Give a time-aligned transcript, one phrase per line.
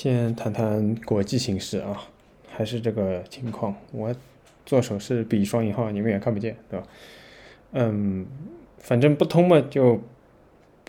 [0.00, 2.04] 先谈谈国际形势啊，
[2.48, 3.74] 还是这个情况。
[3.90, 4.14] 我
[4.64, 6.86] 做手势比双引号，你们也看不见，对吧？
[7.72, 8.24] 嗯，
[8.78, 10.00] 反正不通嘛，就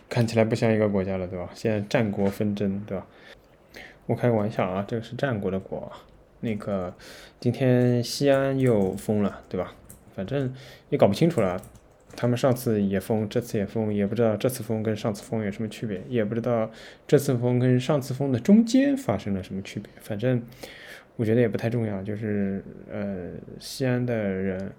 [0.07, 1.49] 看起来不像一个国家了，对吧？
[1.55, 3.07] 现在战国纷争，对吧？
[4.05, 5.91] 我开个玩笑啊，这个是战国的国。
[6.41, 6.93] 那个
[7.39, 9.73] 今天西安又封了，对吧？
[10.15, 10.53] 反正
[10.89, 11.59] 也搞不清楚了。
[12.21, 16.69] 他们上次也封，这次也封，也不知道这次封跟上次封有什么区别，也不知道
[17.07, 19.89] 这次封跟上次封的中间发生了什么区别。
[20.01, 20.43] 反正
[21.15, 24.71] 我觉得也不太重要，就是呃，西安的人，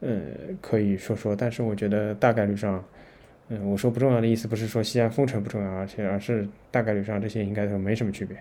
[0.00, 0.20] 呃，
[0.60, 2.84] 可以说说，但是我觉得大概率上，
[3.50, 8.36] 嗯，我说不重要的意思不是说西安封城不重要，而且而是大概率上这些应该都没什么区别。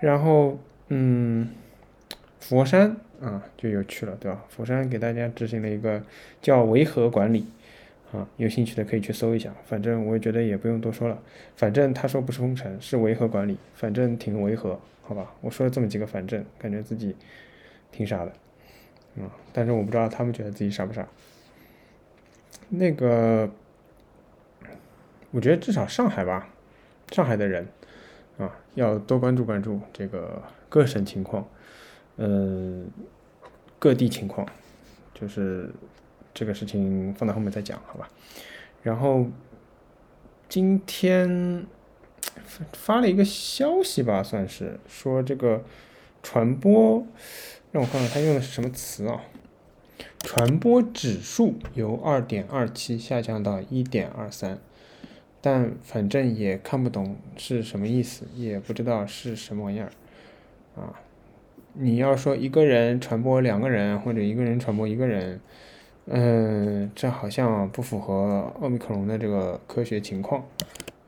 [0.00, 0.58] 然后，
[0.88, 1.48] 嗯，
[2.48, 2.96] 佛山。
[3.20, 4.44] 啊，就有趣了，对吧？
[4.50, 6.02] 佛山给大家执行了一个
[6.42, 7.46] 叫维和管理，
[8.12, 9.50] 啊，有兴趣的可以去搜一下。
[9.64, 11.18] 反正我觉得也不用多说了，
[11.56, 15.32] 反正他说不是封城，是维和管理，反正挺维和，好吧？
[15.40, 17.16] 我说了这么几个反正，感觉自己
[17.90, 18.32] 挺傻的，
[19.22, 21.08] 啊，但是我不知道他们觉得自己傻不傻。
[22.68, 23.48] 那个，
[25.30, 26.50] 我觉得至少上海吧，
[27.10, 27.66] 上海的人
[28.36, 31.48] 啊，要多关注关注这个各省情况。
[32.16, 32.88] 嗯，
[33.78, 34.46] 各地情况，
[35.12, 35.70] 就是
[36.32, 38.08] 这个事情放到后面再讲，好吧？
[38.82, 39.26] 然后
[40.48, 41.66] 今天
[42.72, 45.64] 发了一个消息吧，算是说这个
[46.22, 47.06] 传播，
[47.72, 49.22] 让我看看他用的是什么词啊？
[50.20, 54.58] 传播指数由二点二七下降到一点二三，
[55.40, 59.90] 但反正也看不懂是什么意思，也不知道是什么玩意儿
[60.76, 61.00] 啊。
[61.76, 65.40] 你要说一个人传播两个人，或者一个人传播一个人，
[66.06, 70.44] 嗯，这好像不符合奥密克戎的这个科学情况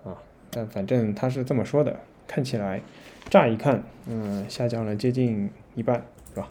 [0.03, 0.19] 啊。
[0.51, 2.81] 但反正他是这么说的，看起来
[3.31, 6.49] 乍一看，嗯，下降了接近一半，是吧？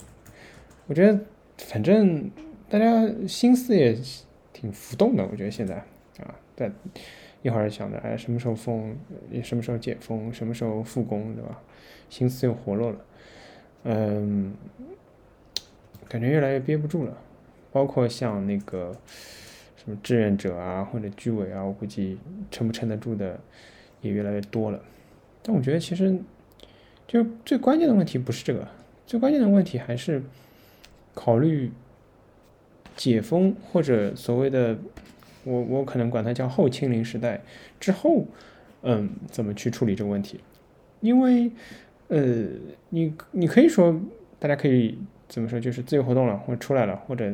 [0.87, 1.19] 我觉得
[1.57, 2.31] 反正
[2.69, 3.97] 大家心思也
[4.53, 5.75] 挺浮动的，我觉得现在
[6.23, 6.71] 啊，在
[7.41, 8.95] 一会儿想着哎什么时候封，
[9.43, 11.61] 什么时候解封，什么时候复工，对吧？
[12.09, 12.97] 心思又活络了。
[13.87, 14.51] 嗯，
[16.07, 17.15] 感觉越来越憋不住了，
[17.71, 18.91] 包括像那个
[19.77, 22.17] 什么志愿者啊，或者居委啊，我估计
[22.49, 23.39] 撑不撑得住的
[24.01, 24.81] 也越来越多了。
[25.43, 26.17] 但我觉得其实
[27.07, 28.67] 就最关键的问题不是这个，
[29.05, 30.23] 最关键的问题还是
[31.13, 31.71] 考虑
[32.95, 34.75] 解封或者所谓的
[35.43, 37.39] 我我可能管它叫后清零时代
[37.79, 38.25] 之后，
[38.81, 40.39] 嗯，怎么去处理这个问题，
[41.01, 41.51] 因为。
[42.07, 42.45] 呃，
[42.89, 43.99] 你你可以说，
[44.39, 47.33] 大家可以怎么说，就是自由活动了，或者出来了，或者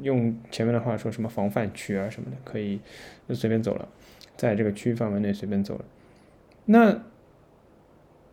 [0.00, 2.80] 用前面的话说什么防范区啊什么的，可以
[3.28, 3.88] 就随便走了，
[4.36, 5.84] 在这个区域范围内随便走了。
[6.64, 7.02] 那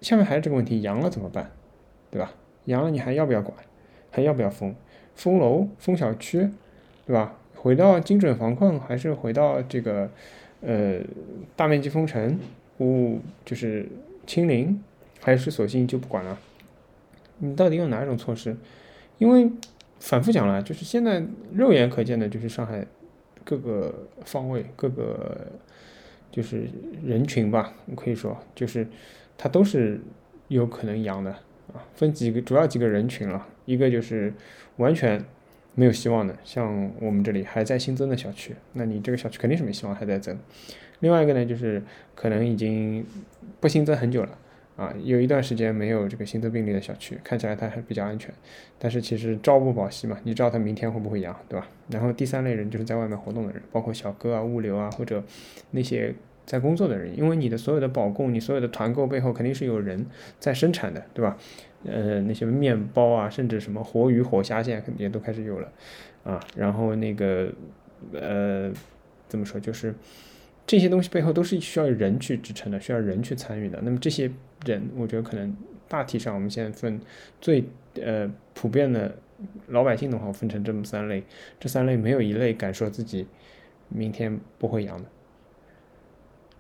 [0.02, 1.52] 下面还是这个问题，阳了怎么办？
[2.10, 2.34] 对吧？
[2.66, 3.58] 阳了你还要不要管？
[4.10, 4.74] 还要不要封？
[5.16, 6.50] 封楼、封小区，
[7.06, 7.38] 对吧？
[7.56, 10.10] 回到精准防控，还是回到这个
[10.62, 11.00] 呃
[11.56, 12.40] 大面积封城，
[12.78, 13.88] 不就是
[14.26, 14.82] 清零？
[15.24, 16.38] 还是索性就不管了，
[17.38, 18.56] 你到底用哪种措施？
[19.20, 19.50] 因为
[20.00, 21.24] 反复讲了，就是现在
[21.54, 22.86] 肉眼可见的，就是上海
[23.46, 25.48] 各个方位、各个
[26.30, 26.68] 就是
[27.06, 28.86] 人群吧，可以说就是
[29.38, 30.02] 它都是
[30.50, 31.32] 有可能阳的
[31.72, 31.86] 啊。
[31.96, 34.34] 分几个主要几个人群了，一个就是
[34.76, 35.24] 完全
[35.74, 40.38] 没有希望的，像我们这里还在新增的小区，那你这个小区肯定是没希望还在增。
[41.00, 41.82] 另外一个呢，就是
[42.14, 43.06] 可能已经
[43.62, 44.38] 不新增很久了。
[44.76, 48.34] 啊，有一段时间没有这个新增病例的小区，看起来它还比较安全，
[48.80, 51.68] 但是其实朝不保夕嘛，你知道它明天会不会阳，对吧？
[51.90, 55.24] 然后第三类人就是在外面活动的人，包括小哥啊、物流啊，或者
[55.72, 56.14] 那些
[56.46, 60.06] 在工作的人，因为你的所有的保供、你所有的团购背后肯定是有人
[60.40, 61.38] 在生产的，对吧？
[61.86, 65.72] 呃，那些面包啊，甚至什么活鱼、活虾，现在肯定都开始有了
[66.24, 66.40] 啊。
[66.56, 67.52] 然后那个
[68.14, 68.72] 呃，
[69.28, 69.94] 怎么说，就是
[70.66, 73.80] 这些东西背后都是需要人去支撑的，需要人去参与的。
[73.82, 74.32] 那么这些。
[74.66, 75.54] 人，我觉得可能
[75.90, 76.98] 大体上我们现在分
[77.42, 77.66] 最
[78.02, 79.14] 呃普遍的
[79.68, 81.22] 老百姓的话，分成这么三类，
[81.60, 83.28] 这三类没有一类敢说自己
[83.90, 84.98] 明天不会阳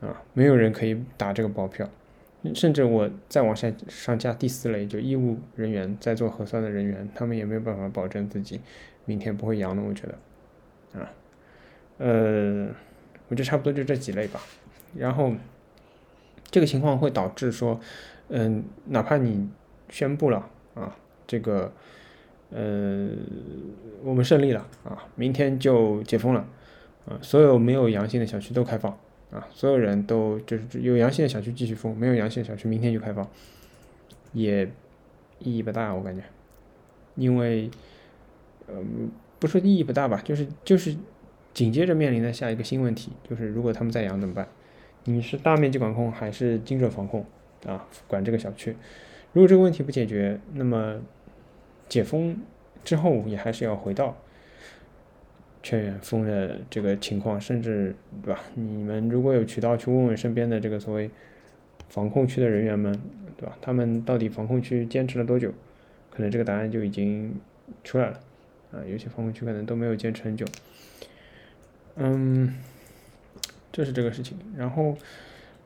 [0.02, 1.90] 的，啊，没有人可以打这个包票，
[2.54, 8.60] 甚至我再往下上加第四类，就医务人员在做核酸的人员，他们也没有办法保证自己
[9.06, 11.14] 明天不会阳的，我觉得，啊，
[12.00, 12.68] 呃，
[13.34, 14.40] 我觉得差不多就这几类吧，
[14.96, 15.34] 然后。
[16.52, 17.80] 这个情况会导致说，
[18.30, 19.50] 嗯，哪怕你
[19.90, 20.96] 宣布了啊，
[21.26, 21.74] 这个，
[22.52, 23.10] 呃，
[24.04, 26.48] 我们胜利了啊，明天就解封了，
[27.08, 28.96] 啊，所有没有阳性的小区都开放
[29.32, 33.28] 啊，所有人都就是有阳性的小区继续封，没有阳性的小区明天就开放，
[34.34, 34.72] 也
[35.40, 36.22] 意义不大，我感觉，
[37.16, 37.68] 因为，
[38.68, 39.10] 嗯，
[39.40, 40.96] 不说意义不大吧，就是就是
[41.54, 44.48] 紧接着面临的下一个新问题，就是如果他们再阳怎么办？
[45.06, 47.26] 你是大面积管控还是精准防控
[47.66, 47.88] 啊？
[48.08, 48.76] 管这个小区，
[49.34, 51.00] 如果这个问题不解决，那么
[51.88, 52.38] 解封
[52.84, 54.18] 之后也还是要回到。
[55.66, 58.42] 全封的这个情况，甚至对吧？
[58.56, 61.10] 你们如果有渠道去问问身边的这个所谓
[61.88, 62.94] 防控区的人员们，
[63.38, 63.58] 对吧？
[63.62, 65.54] 他们到底防控区坚持了多久？
[66.10, 67.34] 可能这个答案就已经
[67.82, 68.20] 出来了
[68.74, 68.84] 啊。
[68.86, 70.46] 有些防控区可能都没有坚持很久。
[71.96, 72.56] 嗯，
[73.72, 74.38] 这是这个事情。
[74.58, 74.98] 然后，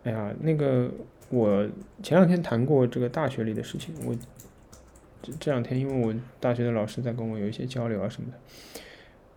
[0.03, 0.91] 哎呀，那个
[1.29, 1.67] 我
[2.03, 3.93] 前两天谈过这个大学里的事情。
[4.05, 4.15] 我
[5.21, 8.37] 这这两天因为我大学的老师在跟我有一些交流啊什么的。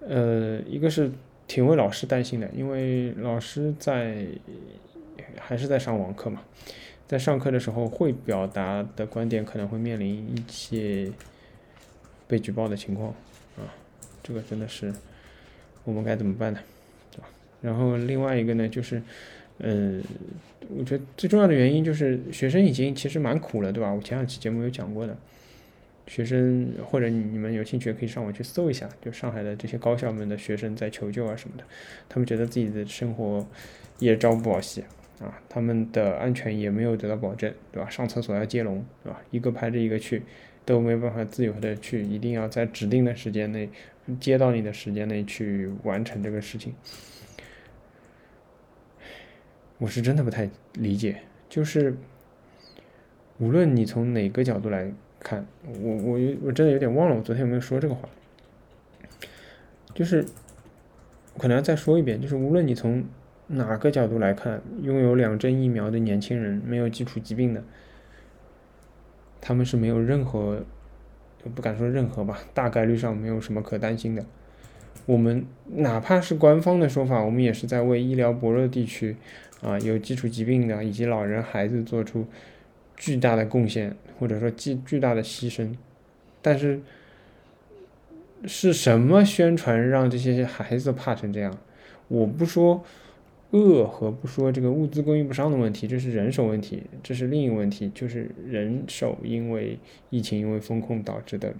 [0.09, 1.11] 呃，一个是
[1.47, 4.27] 挺为老师担心的，因为老师在
[5.39, 6.43] 还是在上网课嘛，
[7.07, 11.11] 在上课的时候会表达的观点可能会面临一些
[12.27, 13.11] 被举报的情况
[13.57, 13.69] 啊，
[14.23, 14.93] 这个真的是
[15.85, 16.61] 我们该怎么办呢？
[17.61, 19.03] 然后另外一个呢，就是
[19.59, 20.01] 呃，
[20.77, 23.93] 我觉得最重要的原因就是学生已经其实蛮苦了，对吧？
[23.93, 25.17] 我前两期节目有讲过的。
[26.07, 31.63] 学生或者你们有兴趣可以上网去搜一下，就上海的这些高校们的学生在求救啊什么的，
[32.09, 33.47] 他们觉得自己的生活
[34.01, 34.83] 也朝不保夕
[35.21, 37.89] 啊，他们的安全也没有得到保证，对吧？
[37.89, 39.23] 上厕所要接龙，对吧？
[39.31, 40.21] 一个排着一个去，
[40.65, 43.69] 都没有办法自由的去，一定要在指定的时间内
[44.19, 46.75] 接到你的时间内去完成这个事情。
[49.81, 51.97] 我是真的不太理解，就是
[53.39, 54.93] 无论你从哪个角度来。
[55.23, 58.09] 看我我我真的有点忘了我昨天有没有说这个话，
[59.93, 60.25] 就是
[61.37, 63.05] 可能要再说一遍，就是无论你从
[63.49, 67.63] 哪个角度来看，拥有两针疫苗的年轻人，没有基础疾病的，
[69.43, 70.65] 他们是没有任何，
[71.55, 74.25] 不敢说任何吧，大概率上没有什么可担心的。
[75.07, 79.17] 我们哪怕是官方的说法，我们也是在为医疗薄弱地区
[79.61, 82.27] 啊有基础疾病的以及老人孩子做出。
[82.97, 85.75] 巨大的贡献，或者说巨巨大的牺牲，
[86.43, 86.79] 但是
[88.45, 91.57] 是什么宣传让这些孩子怕成这样？
[92.09, 92.85] 我不说
[93.53, 99.79] 饿和不说这个物资供应不上的问题，这是人手问题，这是另一个问题，就是人手因为
[100.11, 101.55] 疫情因为风控导致的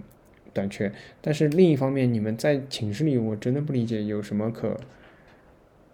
[0.53, 0.91] 短缺。
[1.21, 4.79] 但是另一方面，你们在寝室里，我真的不理解有什么可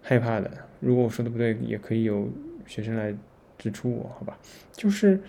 [0.02, 0.50] 害怕的。
[0.80, 2.28] 如果我说的不对，也可以有
[2.66, 3.14] 学生来。
[3.58, 4.38] 指出我好吧，
[4.70, 5.20] 就是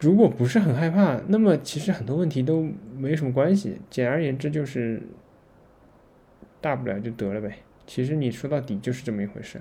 [0.00, 2.66] 如果不是很害怕，那么其实很多问题都
[2.96, 3.76] 没什么关系。
[3.90, 5.02] 简而言之，就是
[6.62, 7.58] 大不了就得了呗。
[7.86, 9.60] 其实你说到底就是这么一回事。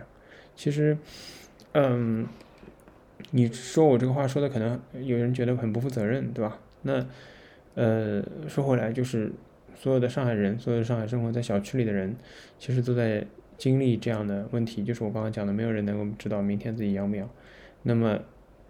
[0.56, 0.98] 其实，
[1.74, 2.25] 嗯，
[3.31, 6.57] 你说我这个话说的可能有人觉得很不负责任，对吧？
[6.81, 7.06] 那
[7.75, 9.31] 呃，说回来，就是
[9.75, 12.16] 所有的上海人，所有的上海生活在小区里的人，
[12.57, 13.25] 其实都在。
[13.57, 17.30] 经历这样的问题，就是我刚刚讲的，没有人能够知道明天自己阳不阳。
[17.83, 18.18] 那么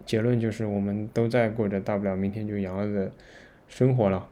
[0.04, 3.10] 结论就是，我们都在过着大不了明天就阳了的
[3.68, 4.28] 生活了。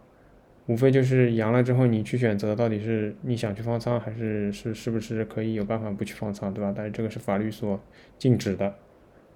[0.67, 6.75] 无非就是阳了之后，你去选择到底是你想去放仓，还是是是不是可以有办法不去放仓，对吧？
[6.77, 7.81] 但是这个是法律所
[8.19, 8.75] 禁止的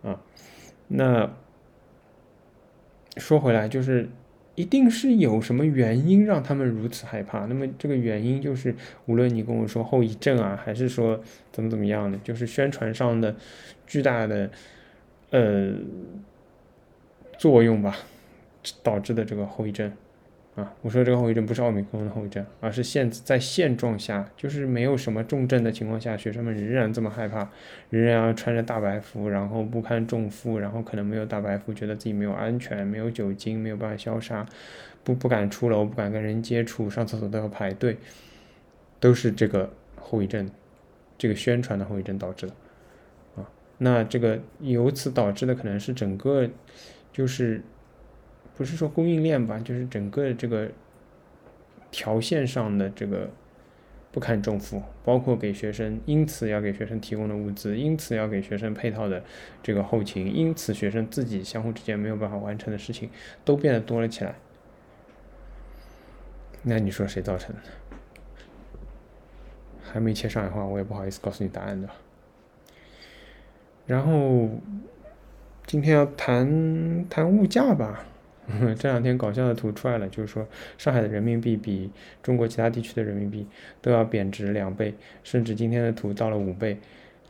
[0.02, 0.20] 啊。
[0.88, 1.35] 那
[3.17, 4.10] 说回来就是。
[4.55, 7.46] 一定是有什么原因让他们如此害怕。
[7.46, 8.75] 那么这个原因就是，
[9.06, 11.20] 无论你跟我说后遗症啊，还是说
[11.51, 13.34] 怎么怎么样的，就是宣传上的
[13.87, 14.51] 巨大的
[15.31, 15.73] 呃
[17.39, 17.96] 作用吧，
[18.82, 19.91] 导致的这个后遗症。
[20.56, 27.51] 啊，我说这个后遗症不是奥密克戎的后遗症，而是现在现状下，就是没有什么重症的情况下，学生们仍然这么害怕，
[27.91, 34.46] 仍然要穿着大白服，然后不堪重负，然后可能没有大白服，觉得自己没有安全，没有酒精，没有办法消杀，
[35.03, 37.96] 不不敢出楼，不敢跟人接触，上厕所都要排队，
[39.01, 40.49] 都是这个后遗症，
[41.19, 42.53] 这个宣传的后遗症导致的。
[43.39, 46.49] 啊，那这个由此导致的可能是整个
[47.13, 47.61] 就是。
[48.56, 50.70] 不是说供应链吧，就是整个这个
[51.91, 53.29] 条线上的这个
[54.13, 59.25] 不堪重负，包括给学生，因此要给学生提供的物资，因此要给学生配套的
[59.63, 63.11] 这个后勤，因此学生自己相互之间没有办法完成的事情，
[63.44, 64.37] 都变得多了起来。
[66.63, 67.61] 那你说谁造成的？
[69.82, 71.89] 还没切上海话，我也不好意思告诉你答案的。
[73.87, 74.49] 然后
[75.67, 78.06] 今天要谈谈物价吧。
[78.79, 80.46] 这两天搞笑的图出来了，就是说
[80.77, 81.91] 上海的人民币比
[82.22, 83.46] 中国其他地区的人民币
[83.81, 86.79] 都要贬值两倍，甚至今天的图到了五倍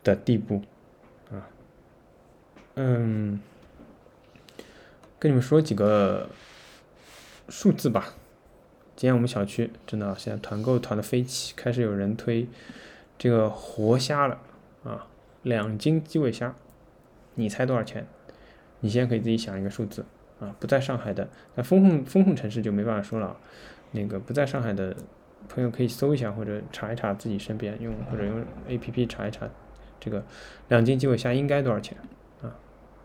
[0.03, 0.63] 的地步，
[1.31, 1.49] 啊，
[2.75, 3.41] 嗯，
[5.19, 6.29] 跟你们说几个
[7.49, 8.15] 数字吧。
[8.97, 12.47] 今天我们小区真的现在团购团的飞起，开始有人推
[13.17, 14.41] 这个活虾了
[14.83, 15.07] 啊，
[15.43, 16.55] 两斤基尾虾，
[17.35, 18.07] 你猜多少钱？
[18.81, 20.05] 你现在可以自己想一个数字
[20.41, 23.37] 啊，不在上海的，那风控风控城市就没办法说了。
[23.93, 24.97] 那个不在上海的
[25.49, 29.49] 朋友可以搜一下或者查一查自己身边用或者用 A P P 查一查，
[30.01, 30.25] 这个
[30.69, 31.97] 两斤基尾虾应该多少钱
[32.43, 32.57] 啊？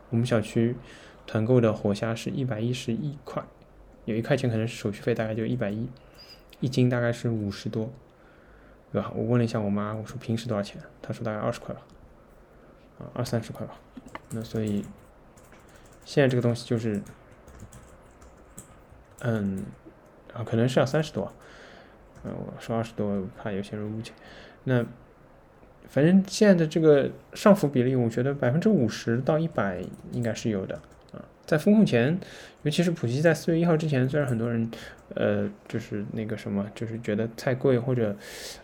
[0.09, 0.75] 我们小区
[1.27, 3.43] 团购的活虾是一百一十一块。
[4.05, 5.87] 有一块钱可能是手续费，大概就一百一，
[6.61, 7.91] 一斤大概是五十多，
[8.91, 9.11] 对吧？
[9.13, 10.81] 我问了一下我妈，我说平时多少钱？
[10.99, 11.81] 她说大概二十块吧，
[12.97, 13.75] 啊，二三十块吧。
[14.31, 14.83] 那所以
[16.05, 17.01] 现在这个东西就是，
[19.19, 19.63] 嗯，
[20.33, 21.31] 啊，可能是要三十多，
[22.23, 24.11] 嗯，我说二十多怕有些人误解。
[24.63, 24.85] 那
[25.87, 30.75] 反正现在的这个上浮比例，我觉得百分之五十到一百应该是有的
[31.11, 31.23] 啊。
[31.45, 32.19] 在风控前，
[32.63, 34.69] 尤其是普吉在四月一号之前，虽然很多人，
[35.15, 38.15] 呃，就是那个什么，就是觉得菜贵或者，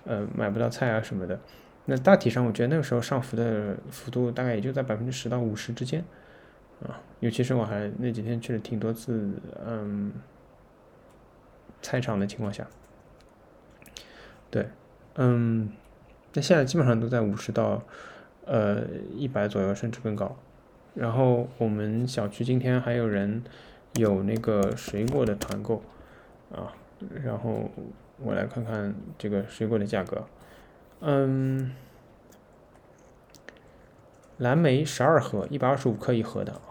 [0.06, 1.40] 呃，买不到菜啊什么的，
[1.86, 6.04] 那大体上我觉得那个时候上浮的幅度大概也就在百分之十到五十之间，
[6.88, 9.32] 啊，尤其是我还那几天去了挺多次，
[9.66, 10.12] 嗯，
[11.82, 12.68] 菜场的情况下，
[14.50, 14.68] 对，
[15.16, 15.70] 嗯，
[16.34, 17.82] 那现在基本上都在五十到，
[18.46, 18.84] 呃，
[19.16, 20.38] 一百左右，甚至更高。
[20.94, 23.44] 然后我们小区今天还有人
[23.96, 25.84] 有那个水果的团购
[26.54, 26.74] 啊，
[27.24, 27.70] 然后
[28.20, 30.26] 我来看看这个水果的价格，
[31.02, 31.74] 嗯，
[34.38, 36.62] 蓝莓十二盒一百二十五克一盒的，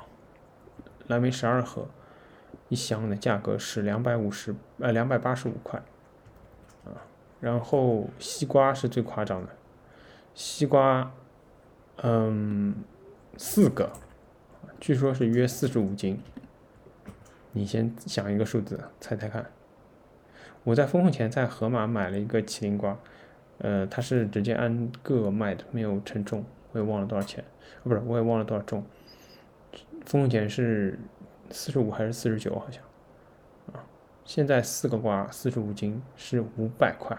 [1.06, 1.87] 蓝莓十二盒
[2.68, 5.82] 一箱的价格是两百五十呃两百八十五块
[6.84, 7.04] 啊，
[7.40, 9.50] 然后西瓜是最夸张的，
[10.34, 11.12] 西瓜
[12.02, 12.75] 嗯
[13.37, 13.90] 四个。
[14.80, 16.20] 据说是约四十五斤，
[17.52, 19.50] 你先想一个数字，猜猜看。
[20.62, 22.99] 我在封控前在盒马买了一个麒麟瓜，
[23.58, 27.42] 呃，它是直接按个卖的，没有称重，我也忘了多少钱，
[27.82, 28.84] 不是，我也忘了多少重。
[30.04, 30.99] 风险是
[31.50, 32.59] 四十五还是四十九？
[32.59, 32.83] 好像
[33.73, 33.85] 啊，
[34.25, 37.16] 现在四个瓜四十五斤是五百块，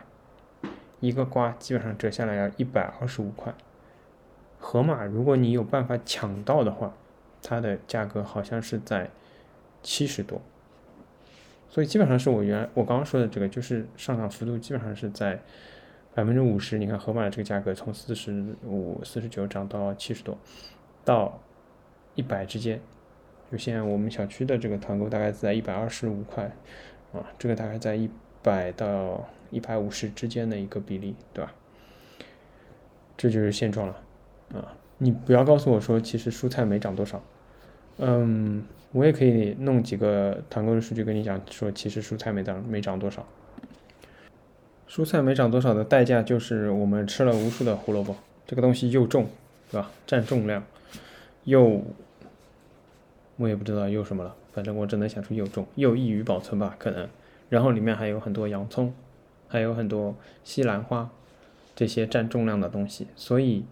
[0.99, 3.53] 一个瓜基本上折下来要一百二十五块。
[4.59, 6.93] 盒马，如果你有办法抢到的话。
[7.47, 9.07] 它的价格好像是在
[9.83, 10.41] 七十多，
[11.69, 15.39] 所以基本上是我原我刚刚说的这个，就是上涨幅度基本上是在
[16.15, 16.79] 百分之五十。
[16.79, 20.35] 你看盒马的这个价格从四十五、四十九涨到七十多，
[21.03, 21.39] 到
[22.15, 22.79] 一百之间。
[23.51, 26.43] 就现在我们小区的这个团购大概在一百二十五块
[27.13, 28.09] 啊，这个大概在一
[28.41, 31.53] 百到一百五十之间的一个比例，对吧？
[33.15, 34.01] 这就是现状了
[34.53, 34.75] 啊！
[34.97, 37.21] 你不要告诉我说，其实蔬菜没涨多少。
[37.97, 43.25] 嗯，我也可以弄几个团购的数据跟你讲，说其实蔬菜没涨，没涨多少。
[44.89, 49.27] 蔬菜没涨多少的代价就是我们吃了无数的胡萝卜，这个东西又重，
[49.71, 49.91] 对吧？
[50.05, 50.63] 占重量，
[51.45, 51.81] 又
[53.37, 57.07] 我也不知道又什么了，反正我只能想出又重又易于保存吧，可能。
[57.49, 58.93] 然后里面还有很多洋葱，
[59.47, 61.09] 还有很多西兰花，
[61.75, 63.65] 这些占重量的东西，所以。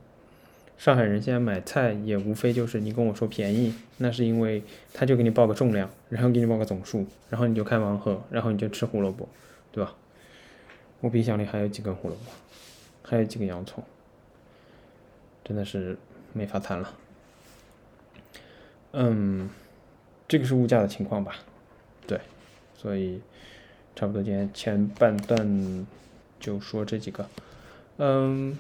[0.75, 9.29] 上海人现在买菜也无非就是你跟我说便宜，那是因为他就给你报个重量，然后给你报个总数，然后你就开盲盒，然后你就吃胡萝卜，
[9.71, 9.95] 对吧？
[10.99, 12.31] 我冰箱里还有几根胡萝卜，
[13.03, 13.81] 还有几个洋葱，
[15.45, 15.95] 真的是
[16.33, 16.91] 没法谈了。
[18.93, 19.49] 嗯，
[20.27, 21.35] 这个是物价的情况吧？
[22.07, 22.21] 对，
[22.75, 23.21] 所以
[23.95, 25.85] 差不多今天前半段
[26.39, 27.27] 就说这几个，
[27.97, 28.57] 嗯。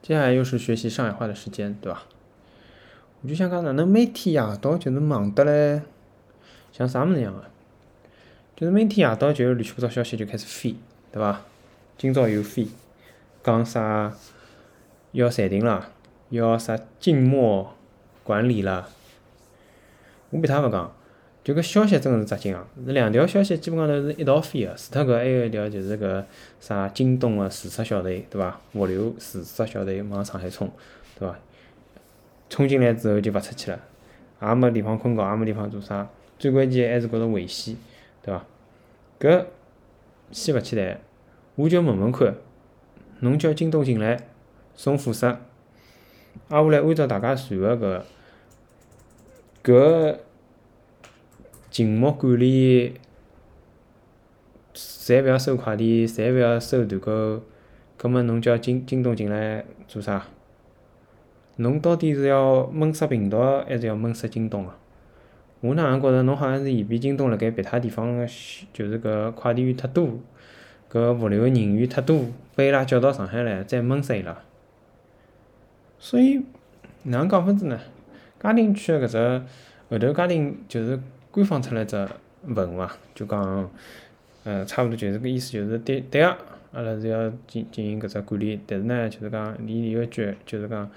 [0.00, 2.02] 接下来又是学习上海话的时间，对吧？
[3.22, 5.82] 我就想讲，哪能每天夜到就是忙得嘞，
[6.72, 7.44] 像啥么子样的？
[8.56, 10.74] 就是每天夜到就有乱七八糟消息就开始飞，
[11.12, 11.46] 对吧？
[11.96, 12.66] 今朝又飞，
[13.44, 14.12] 讲啥
[15.12, 15.92] 要暂停了，
[16.32, 17.74] 要啥静默
[18.24, 18.88] 管理了。
[20.30, 20.92] 我比他勿讲。
[21.44, 22.64] 就搿消息真个是扎劲啊！
[22.84, 26.24] 那两条消息基本上头是一道飞个，除脱搿还有一条就是搿
[26.60, 28.60] 啥京东个自杀小队，对伐？
[28.74, 30.70] 物流自杀小队往上海冲，
[31.18, 31.36] 对伐？
[32.48, 33.80] 冲进来之后就勿出去了，
[34.40, 36.08] 也没地方困觉，也没地方做啥，
[36.38, 37.76] 最关键还是觉着危险，
[38.22, 38.44] 对伐？
[39.18, 39.46] 搿
[40.30, 41.00] 先勿去谈，
[41.56, 42.36] 我就问问看，
[43.18, 44.28] 侬叫京东进来
[44.76, 45.40] 送货色，
[46.48, 48.04] 挨下来按照大家传个
[49.62, 50.16] 搿搿。
[51.70, 52.92] 静默管理，
[54.74, 57.40] 侪勿要收快递，侪勿要收团购，
[57.96, 60.26] 葛末侬叫京京东进来做啥？
[61.56, 64.76] 侬到底是要闷杀病毒，还是要闷杀京东啊？
[65.60, 68.26] 我哪能觉着侬好像是嫌比京东辣盖别他地方个，
[68.74, 70.20] 就是搿快递员忒多，
[70.90, 74.42] 搿物流人员忒多，把伊拉叫到上海来再闷杀伊拉。
[76.02, 76.42] 所以
[77.04, 77.78] 哪能讲法子呢？
[78.40, 79.42] 嘉定区个搿只
[79.88, 80.98] 后头嘉定就是
[81.30, 82.08] 官方出了只
[82.42, 83.70] 文嘛，就讲，
[84.42, 86.36] 呃，差勿多就是搿意思，就是对对个，
[86.72, 90.90] 阿拉是要进进行搿只管理，但是呢，就是讲离离个句，就是讲，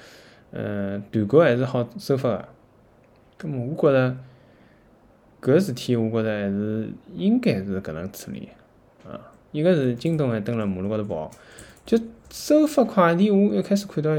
[0.50, 2.45] 呃，团购还是好收发个。
[3.38, 4.17] 葛末我觉着。
[5.41, 8.50] 搿事体我觉着还是应该是搿能处理，
[9.07, 9.13] 啊，
[9.51, 11.29] 一个是京东还蹲辣马路高头跑，
[11.85, 12.00] 就
[12.31, 14.17] 收发快递，我一开始看到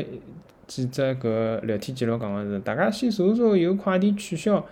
[0.66, 4.64] 几只搿聊天记录讲个是，大家先查查有快递取消，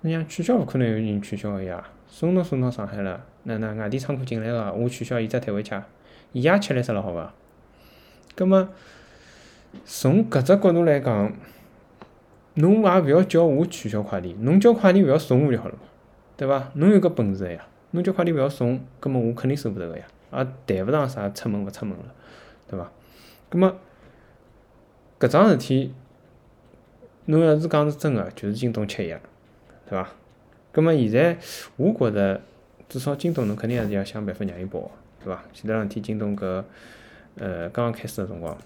[0.00, 5.74] 你想取消勿可能有人取消个呀，送都送到上海了，哪能外地仓库进来个，我取消伊只退回去，
[6.32, 7.34] 伊也吃力死了好伐？
[8.34, 8.68] 葛末
[9.84, 11.32] 从搿只角度来讲，
[12.54, 15.80] 侬也勿要叫我取消快递，侬叫快递勿要送我就好了嘛。
[16.36, 16.70] 对伐？
[16.74, 20.04] 侬有搿本事个呀，侬叫快递勿要送，葛末我肯定收勿着个呀，
[20.66, 22.04] 也谈勿上啥出门勿出门了，
[22.68, 22.90] 对伐？
[23.50, 23.76] 葛末
[25.22, 25.94] 搿桩事体，
[27.26, 29.16] 侬要是讲是真个，就是京东吃药
[29.88, 30.08] 对伐？
[30.72, 31.38] 葛末现在
[31.76, 32.40] 我觉着，
[32.88, 34.90] 至少京东侬肯定还是要想办法让伊跑，
[35.22, 35.44] 对伐？
[35.52, 36.64] 前头两天京东搿
[37.36, 38.58] 呃刚刚开始个辰光，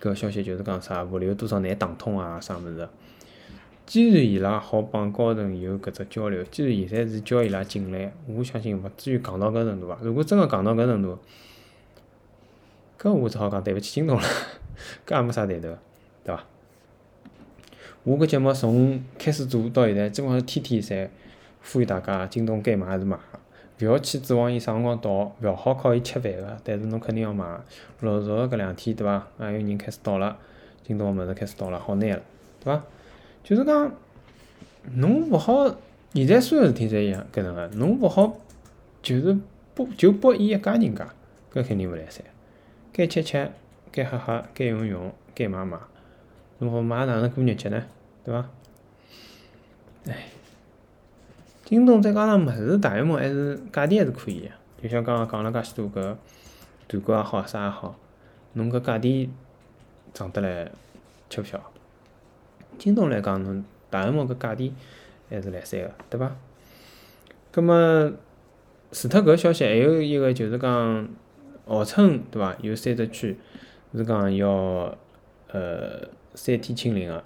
[0.00, 2.88] 搿消息就是讲啥物流多少难打通啊，啥物事。
[3.86, 9.96] 既然伊拉好帮高层有搿只交流，既然现在是叫伊拉进来，我相信勿至于戆到搿程度伐？
[10.02, 11.16] 如果真个戆到搿程度，
[12.98, 14.26] 搿我只好讲对勿起京东了，
[15.06, 15.68] 搿也没啥谈头，
[16.24, 16.44] 对伐？
[18.04, 21.08] 我搿节目从开始做到现在，基本上天天侪
[21.72, 23.16] 呼吁大家，京东该买还是买，
[23.80, 27.44] 勿要去指望伊啥辰光到，勿好靠伊吃饭个，但是侬肯定要买。
[28.00, 29.26] 陆续搿两天，对伐？
[29.38, 30.36] 还有人开始到了，
[30.84, 32.22] 京东个物事开始到了，好难了，
[32.62, 32.82] 对伐？
[33.42, 33.92] 就是讲，
[34.94, 35.76] 侬勿好，
[36.14, 38.36] 现在所有事体侪一样，搿能个，侬勿好，
[39.02, 39.36] 就是
[39.74, 41.08] 拨就拨伊一家人家，
[41.52, 42.24] 搿肯定勿来三。
[42.92, 43.50] 该吃吃，
[43.96, 45.78] 该喝喝，该用用，该买买，
[46.58, 47.82] 侬好买哪能过日脚呢？
[48.22, 48.46] 对伐？
[50.06, 50.26] 唉，
[51.64, 54.48] 京东再加上物事大约么还是价钿还是可以个，
[54.82, 56.14] 就像刚刚讲了介许多搿
[56.86, 57.98] 团购也好，啥也好，
[58.52, 59.30] 侬搿价钿
[60.12, 60.70] 涨得来，
[61.30, 61.58] 吃勿消。
[62.76, 64.72] 京东来讲，侬大项目搿价钿
[65.30, 66.36] 还是来三个，对伐？
[67.50, 68.12] 葛末
[68.92, 71.08] 除脱搿消息，还有一个就是讲，
[71.66, 72.54] 号称对伐？
[72.60, 73.38] 有三只区
[73.96, 74.96] 是讲要
[75.52, 77.24] 呃三天清零个，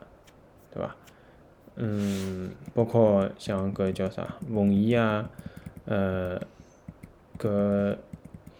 [0.72, 0.96] 对伐？
[1.76, 5.30] 嗯，包括像搿叫啥奉贤啊，
[5.86, 6.40] 呃，
[7.38, 7.96] 搿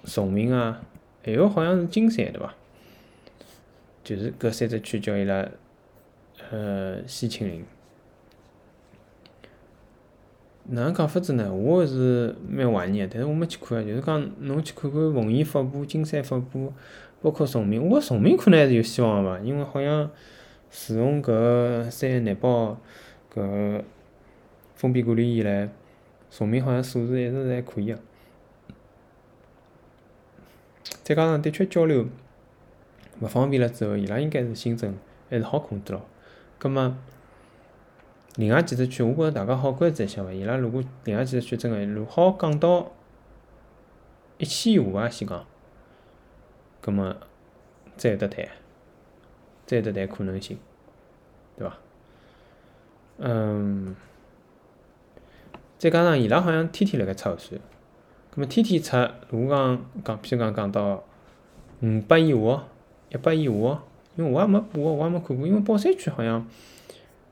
[0.05, 0.83] 崇明啊，
[1.25, 2.55] 还有好像是金山，对伐？
[4.03, 5.49] 就是搿三只区叫伊拉。
[6.51, 7.65] 呃，西清零，
[10.65, 11.53] 哪能讲法子呢？
[11.53, 13.85] 我是蛮怀念个，但是我没去看啊。
[13.85, 16.73] 就是讲，侬去看看奉贤发布、金山发布，
[17.23, 19.39] 包括崇明，我崇明可能还是有希望个伐？
[19.41, 20.11] 因为好像
[20.71, 22.79] 自从搿三月廿八
[23.35, 23.83] 搿
[24.75, 25.69] 封闭管理以来，
[26.31, 27.99] 崇明好像数字一直是还可以个。
[31.03, 32.07] 再加上的确交流
[33.21, 34.97] 勿方便了之后，伊拉应该是新增
[35.29, 36.01] 还是好控制牢。
[36.59, 36.97] 葛末，
[38.37, 40.33] 另外几只区，我觉着大家好关注一下伐？
[40.33, 42.93] 伊拉如果另外几只区真个如好降到
[44.39, 45.45] 一千以下啊，先讲，
[46.81, 47.17] 葛末
[47.97, 48.49] 再得谈，
[49.67, 50.59] 再得谈可能性，
[51.57, 51.79] 对伐？
[53.19, 53.95] 嗯，
[55.79, 57.61] 再加上伊拉好像天天辣盖出核酸，
[58.31, 58.97] 葛末天天出，
[59.29, 61.05] 如果讲讲，譬如讲讲到
[61.83, 62.65] 五百以下，
[63.11, 63.83] 一百以下。
[64.17, 65.47] 因为我也没报，我也没看过。
[65.47, 66.45] 因为宝山区好像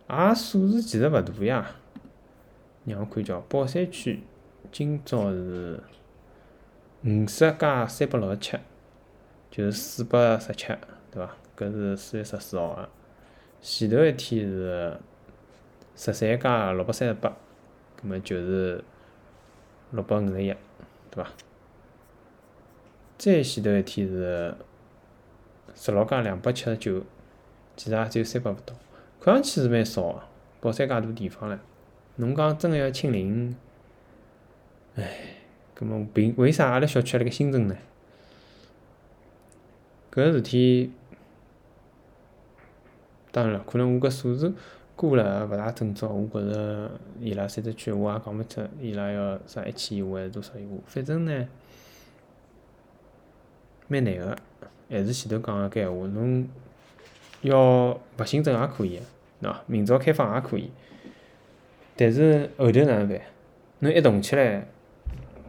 [0.09, 1.75] 也数字其实勿大呀。
[2.85, 4.23] 让我看叫宝山区
[4.71, 5.83] 今朝是
[7.05, 8.57] 五十加三百六十七，
[9.51, 10.67] 就是四百十七，
[11.11, 11.37] 对伐？
[11.57, 12.89] 搿是四月十四号个。
[13.61, 14.97] 前头一天是
[15.97, 17.29] 十三加六百三十八，
[17.97, 18.85] 葛末就是
[19.91, 20.55] 六百五十一，
[21.11, 21.31] 对伐？
[23.17, 24.55] 再前头一天是。
[25.75, 27.05] 十六加两百七十九，
[27.77, 28.75] 其实也只有三百勿到，
[29.21, 30.23] 看上去是蛮少个。
[30.61, 31.59] 宝山介大地方唻，
[32.17, 33.55] 侬讲真个要清零，
[34.97, 35.37] 唉，
[35.77, 37.77] 搿么凭为啥阿拉小区辣盖新增呢？
[40.19, 40.91] 搿事体，
[43.31, 44.53] 当然了，可能我搿数字
[44.97, 51.49] 估了勿大准确，我觉着伊拉三只区我也讲勿出，伊拉要啥一千以下还是多少以下，反正呢，
[53.87, 54.37] 蛮难个。
[54.91, 56.49] 还是前头讲个搿闲话，侬
[57.43, 59.01] 要勿新增也可以，
[59.41, 60.73] 喏，明朝开放也可以。
[61.95, 63.21] 但是后头哪能办？
[63.79, 64.67] 侬一动起来，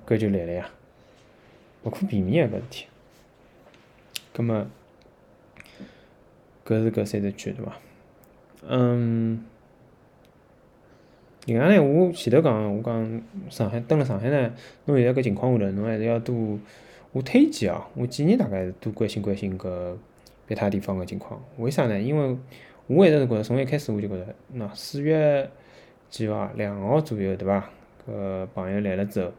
[0.05, 0.69] 搿就来了呀，
[1.86, 2.86] 勿可避免个搿事体。
[4.39, 4.65] 葛末，
[6.65, 7.78] 搿是搿三只区对伐？
[8.65, 9.43] 嗯。
[11.45, 14.54] 另外呢，我前头讲，我讲上海，蹲辣上海呢，
[14.86, 16.58] 侬现在搿情况下头，侬还是要多，
[17.12, 19.97] 我推荐哦，我建议大家是多关心关心搿
[20.47, 21.43] 别他地方个情况。
[21.58, 21.99] 为啥呢？
[21.99, 22.38] 因为
[22.88, 25.49] 我一直是觉着，从一开始我就觉着，喏，四月
[26.10, 26.52] 几号啊？
[26.56, 27.69] 两号左右，对伐？
[28.08, 29.32] 搿朋友来了之后，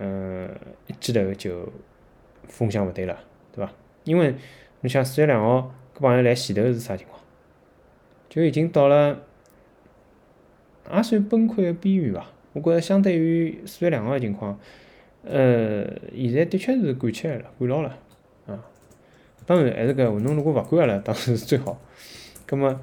[0.00, 0.50] 嗯，
[0.86, 1.66] 一记头就
[2.46, 3.18] 风向勿对了，
[3.54, 3.72] 对伐？
[4.04, 4.34] 因为
[4.80, 7.20] 侬想四月两号搿朋友来前头是啥情况？
[8.28, 9.18] 就已经到了。
[10.92, 12.26] 也算崩溃个边缘伐？
[12.52, 14.58] 我觉着相对于四月两号个情况，
[15.22, 17.96] 呃，现在的确是管起来了，管牢了，
[18.46, 18.58] 啊，
[19.46, 21.80] 当然还是搿话，侬如果勿管阿拉，当然是最好。
[22.44, 22.80] 葛末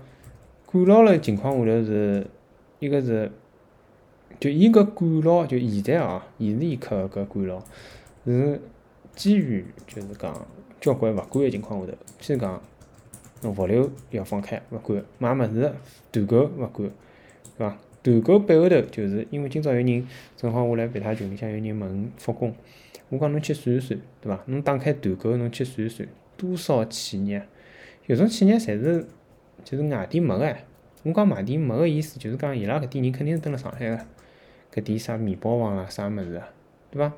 [0.66, 2.26] 管牢了情况下头是，
[2.80, 3.30] 一个是，
[4.40, 7.62] 就伊搿管牢，就现在啊，现时一刻搿管牢，
[8.26, 8.62] 是
[9.14, 10.34] 基于就是讲
[10.80, 12.62] 交关勿管个情况下头，譬如讲，
[13.42, 15.74] 侬物流要放开勿管，买物事
[16.12, 16.90] 团购勿管，
[17.58, 17.78] 对伐？
[18.02, 22.56] 团购背后头，就是因为今朝有人正好我辣别他群里向有人问复工，
[23.10, 24.42] 我讲侬去算一算，对伐？
[24.46, 27.46] 侬打开团购，侬去算一算，多少企业？
[28.08, 29.06] 有种企业侪是
[29.64, 30.56] 就是外地没个。
[31.04, 33.98] 我讲外地没个意思，就是讲伊拉搿点人肯定是蹲辣上海个，
[34.74, 36.50] 搿点啥面包房啊，啥物事啊，
[36.92, 37.14] 对伐？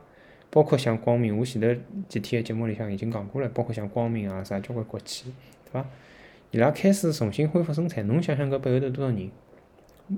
[0.51, 1.67] 包括像光明，我前头
[2.09, 5.33] 几天个节目里向已经讲过了，包括像光明啊，啥交关国企，
[5.65, 5.85] 对伐？
[6.51, 9.31] 伊拉开始重新恢复生产，侬想想搿背后头多少人？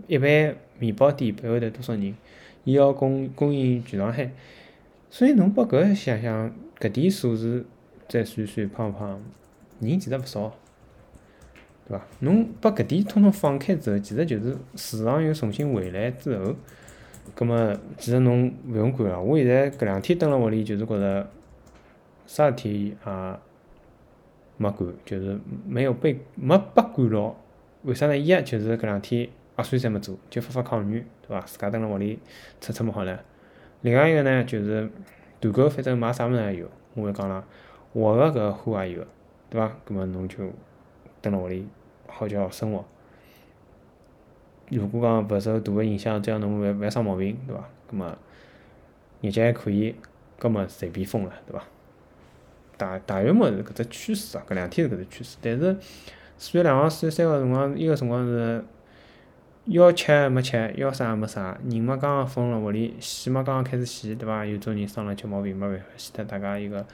[0.07, 2.15] 一般面包店背后头多少人？
[2.63, 4.31] 伊要供供应全上海，
[5.11, 7.65] 所以侬把搿想想，搿点数字
[8.09, 9.21] 再算算，胖胖
[9.79, 10.51] 人其实勿少，
[11.87, 12.07] 对伐？
[12.21, 16.55] 侬把搿点统统放开之后，其实就是市场又重新回来之后，
[17.35, 19.21] 葛末其实侬勿用管了。
[19.21, 21.27] 我现在搿两天蹲辣屋里，就是觉着
[22.25, 23.35] 啥事体也
[24.57, 27.35] 没管，就是没有被没被管牢。
[27.83, 28.17] 为啥呢？
[28.17, 29.29] 一就是搿两天。
[29.55, 31.39] 核酸侪没做，就发发抗原，对伐？
[31.41, 32.17] 自家蹲辣屋里
[32.59, 33.23] 出出么好了。
[33.81, 34.89] 另外一个呢，就是
[35.39, 36.67] 团购，反正买啥物事也有。
[36.95, 37.45] 我讲了，
[37.93, 39.05] 活个搿货也有，
[39.51, 39.77] 对伐？
[39.85, 40.37] 葛末侬就
[41.21, 41.67] 蹲辣屋里
[42.07, 42.83] 好叫生活。
[44.75, 47.63] 如果讲勿受大个影响，只要侬勿勿生毛病，对伐？
[47.87, 48.17] 葛末
[49.21, 49.95] 日脚还可以，
[50.37, 51.63] 葛末随便封了，对伐？
[52.77, 55.37] 大大约么是搿只趋势啊，搿两天是搿只趋势。
[55.41, 55.77] 但是
[56.37, 58.63] 四月两号、四月三号辰光，伊个辰光是。
[59.67, 64.45] 要吃没吃，要啥没啥，人嘛刚刚封了屋里，死嘛刚刚开始死，对伐？
[64.45, 66.85] 有种人生了吃毛病，没办法死脱大家一个，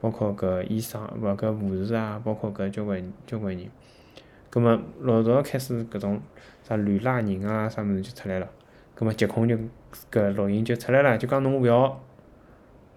[0.00, 3.66] 包括搿医生，勿搿护士啊，包括搿交关交关人，
[4.54, 6.20] 葛末陆续开始搿种
[6.62, 8.48] 啥乱拉人啊，啥物事就出来了，
[8.94, 9.58] 葛末疾控就
[10.12, 12.00] 搿录音就出来了，就讲侬勿要，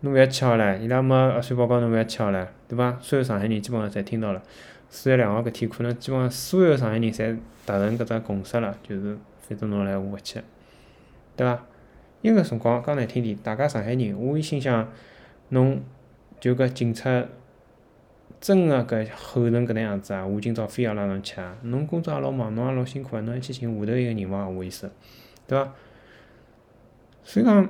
[0.01, 2.95] 侬勿要去好唻，伊拉没核酸报告侬勿要去好唻，对伐？
[3.01, 4.43] 所有上海人基本上侪听到了。
[4.91, 10.39] 四月两号搿天，可能基本上所有上海人侪达成搿只共识了，就是反正侬来我勿去，
[11.35, 11.65] 对伐？
[12.21, 14.87] 伊个辰光讲难听点，大家上海人，我一心想，
[15.49, 15.81] 侬
[16.39, 17.25] 就搿警察
[18.39, 20.25] 真个搿吼成搿能样子啊！
[20.25, 21.57] 我今朝非要拉侬去啊！
[21.63, 23.21] 侬工作也老忙，侬也老辛苦啊！
[23.21, 24.47] 侬还去寻下头一个人伐？
[24.47, 24.91] 我意思，
[25.47, 25.73] 对伐？
[27.23, 27.69] 所以讲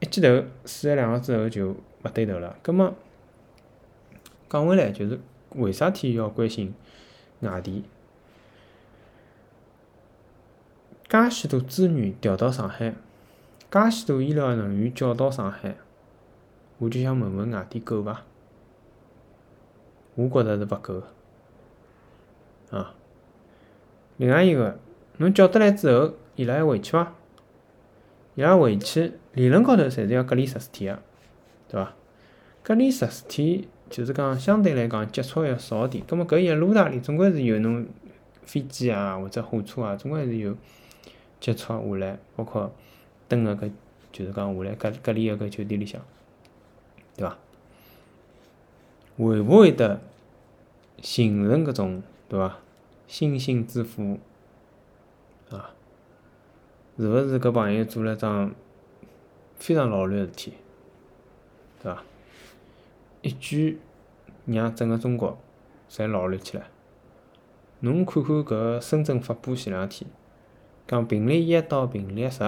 [0.00, 2.56] 一记头四月两号之后就勿对头了。
[2.62, 2.94] 葛末
[4.48, 5.20] 讲回来就是。
[5.54, 6.74] 为啥体要关心
[7.40, 7.82] 外地？
[11.08, 12.94] 介许多资源调到上海，
[13.70, 15.76] 介许多医疗人员叫到上海，
[16.76, 18.24] 我就想问问外地够伐？
[20.18, 21.02] 我觉着是勿够
[22.70, 22.94] 啊。
[24.16, 24.78] 另外一个，
[25.18, 27.14] 侬叫得来之后，伊拉还回去伐？
[28.34, 31.02] 伊拉回去，理论高头侪是要隔离十四天个，
[31.68, 31.94] 对伐？
[32.62, 33.64] 隔离十四天。
[33.90, 37.86] 就是讲相对来讲接触要少点，葛末搿一路大里总归是有侬
[38.42, 40.54] 飞机啊或者火车啊，总归是有
[41.40, 42.70] 接触下来，包括
[43.28, 43.70] 蹲个搿
[44.12, 46.02] 就是讲下来隔隔离个搿酒店里向，
[47.16, 47.38] 对伐？
[49.26, 50.00] 会勿会得
[51.02, 52.58] 形成搿种对伐？
[53.06, 54.18] 星星之火
[55.50, 55.74] 啊？
[56.96, 58.54] 是勿是搿朋友做了桩
[59.56, 60.52] 非常老卵个事体，
[61.82, 62.02] 对伐？
[63.22, 63.78] 一举
[64.46, 65.38] 让整个中国
[65.90, 66.64] 侪老卵起来。
[67.80, 70.10] 侬看看搿深圳发布前两天，
[70.86, 72.42] 讲病例一到病例十，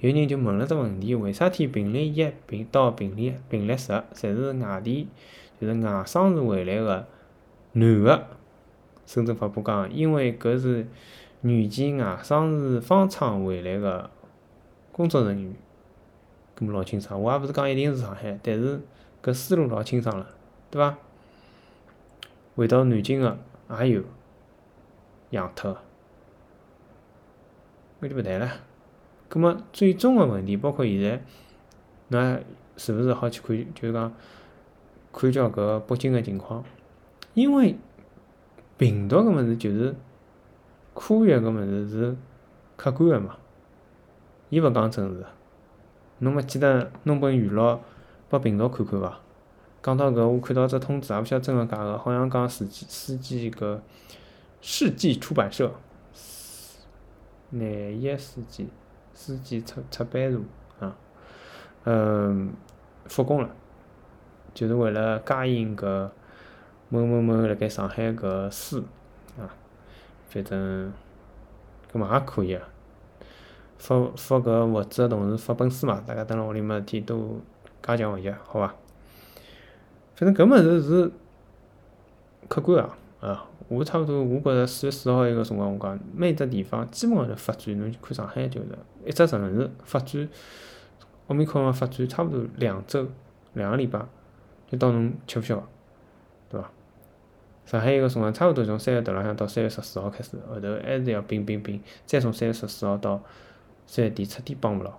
[0.00, 5.08] 有人就问了只问题：为啥体病例一病到病例病例十，侪是外地，
[5.60, 7.06] 就是外省市回来个
[7.72, 8.26] 男个，
[9.06, 10.86] 深圳发布讲，因为搿是
[11.42, 14.10] 原籍外省市方舱回来个
[14.92, 15.54] 工作人员，
[16.58, 17.20] 搿么老清爽。
[17.20, 18.80] 我也勿是讲一定是上海，但是
[19.22, 20.26] 搿思路老清爽了，
[20.70, 20.98] 对伐？
[22.54, 23.38] 回到南京个
[23.80, 24.02] 也有
[25.30, 25.72] 养脱
[28.00, 28.50] 个，搿就勿谈了。
[29.28, 31.20] 葛末最终个问题，包括现在，
[32.10, 32.40] 㑚
[32.76, 33.74] 是勿是好去看？
[33.74, 34.14] 就是讲
[35.18, 36.62] 看叫搿北京个情况，
[37.32, 37.78] 因为
[38.76, 39.94] 病毒搿物事就是
[40.92, 42.16] 科学搿物事是
[42.76, 43.38] 客观个嘛，
[44.50, 45.24] 伊勿讲政治。
[46.18, 47.78] 侬勿记得弄本语录
[48.28, 49.18] 拨病毒看看伐？
[49.82, 53.80] 讲到搿，我看到只通知，也勿晓得真个假个，好像讲世纪世纪搿
[54.60, 55.72] 世纪出版社，
[57.50, 58.68] 廿一世纪
[59.14, 60.40] 世纪出出版社
[60.80, 60.96] 啊，
[61.84, 62.52] 嗯，
[63.06, 63.48] 复工了，
[64.56, 66.08] 就是为了加印搿
[66.88, 68.82] 某某某辣盖上海搿书
[69.38, 69.52] 啊，
[70.30, 70.90] 反正
[71.92, 72.66] 搿么也可以啊，
[73.76, 77.38] 发发搿物资个同时发本书嘛，大家蹲辣屋里没事体都
[77.82, 78.74] 加强学习，好伐？
[80.14, 81.12] 反正搿物事是
[82.48, 82.82] 客观
[83.20, 88.68] 个，啊，我差勿多，我觉着四月四号埃个辰光，我讲每只地方基本上侪发展，侬去看上海就是
[89.04, 90.26] 一只城市发展，
[91.26, 93.06] 奥密克戎发展差勿多两周，
[93.52, 94.00] 两个礼拜。
[94.70, 95.62] 就到侬吃勿消，
[96.48, 96.70] 对伐？
[97.64, 103.22] 上海一个辰光差勿多从三月头浪向到三月十四号开始，后头还是要冰冰冰，再从三月十四号到
[103.86, 104.92] 三月底彻底帮勿牢，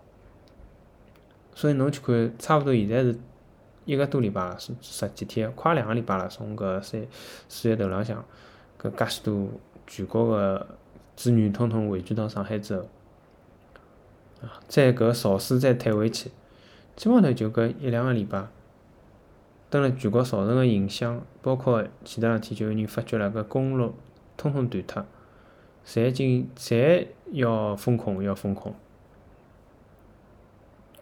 [1.55, 3.17] 所以侬去看，差勿多现在是。
[3.85, 6.27] 一个多礼拜了，十十几天，快两个礼拜了。
[6.27, 7.01] 从搿三
[7.47, 8.21] 四月头浪向，
[8.77, 9.47] 搿介许多
[9.87, 10.67] 全国个
[11.15, 12.81] 资源统统汇聚到上海之后，
[14.41, 16.29] 啊，再搿潮水再退回去，
[16.97, 18.45] 基本上头就搿一两个礼拜，
[19.69, 23.95] 蹲辣全国造成个影响，包括前头两天就有人发觉了，搿公路
[24.35, 25.05] 通通断脱，
[25.85, 28.73] 侪进侪要封控，要封控，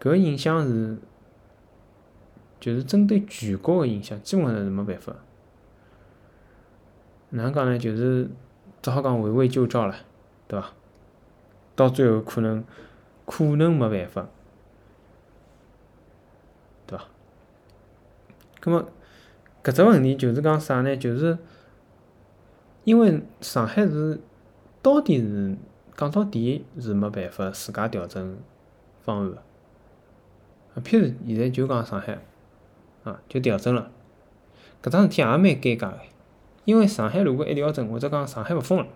[0.00, 0.98] 搿影响是。
[2.58, 5.14] 就是针对全国个影响，基本上是没办法。
[7.28, 7.78] 哪能讲呢？
[7.78, 8.28] 就是
[8.80, 9.94] 只好讲围魏救赵了，
[10.48, 10.72] 对伐？
[11.76, 12.64] 到最后可能
[13.26, 14.26] 可能没办法，
[16.86, 17.04] 对伐？
[18.66, 18.90] 葛末
[19.62, 20.96] 搿只问题就是讲啥呢？
[20.96, 21.38] 就是
[22.84, 24.20] 因为上海是
[24.82, 25.56] 到底是
[25.96, 28.36] 讲到底是没办法自家调整
[29.02, 30.80] 方案个。
[30.82, 32.18] 譬如现在就讲上海。
[33.04, 33.88] 啊，就调整了，
[34.82, 36.00] 搿桩事体也蛮尴尬个，
[36.64, 38.86] 因为上海如果一调整，或者讲上海勿封了，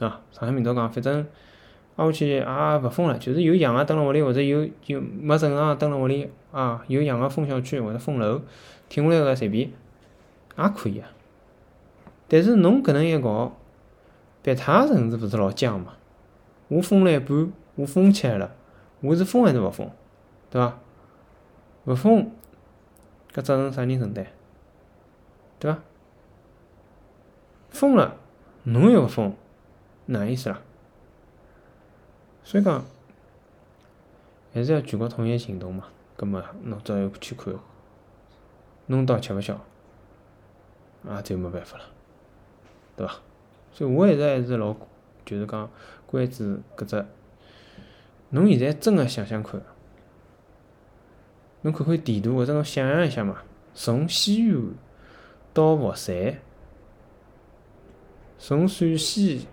[0.00, 1.24] 啊，上海明朝讲，反正
[1.94, 8.42] 挨下去也勿封了，就是有阳个蹲辣屋里，或者有有没正常蹲辣屋里，啊，有阳个封小区或者封楼，
[8.88, 9.70] 听下来个随便，
[10.56, 11.10] 也可以啊。
[12.28, 13.56] 但是侬搿能一搞，
[14.42, 15.94] 别他城市勿是老僵嘛？
[16.68, 18.54] 我封了一半，我封起来了，
[19.00, 19.90] 我是封还是勿封？
[20.50, 20.78] 对伐？
[21.84, 22.30] 勿封。
[23.32, 24.26] 搿责任啥人承担？
[25.58, 25.78] 对伐？
[27.70, 28.16] 封了，
[28.64, 29.34] 侬又勿封，
[30.06, 30.60] 哪意思啦？
[32.42, 32.84] 所以讲，
[34.52, 35.84] 还是要全国统一行动嘛。
[36.16, 37.54] 葛末侬只要去看，
[38.88, 39.58] 弄到吃勿消，
[41.08, 41.84] 也就没办法了，
[42.96, 43.14] 对伐？
[43.70, 44.74] 所以我一直还是老，
[45.24, 45.70] 就是讲
[46.06, 46.44] 关注
[46.76, 47.06] 搿只。
[48.30, 49.60] 侬现在真个想想看。
[51.62, 53.38] 侬看看地图，或者侬想象一下嘛，
[53.74, 54.74] 从西安
[55.52, 56.38] 到佛山，
[58.38, 59.48] 从陕西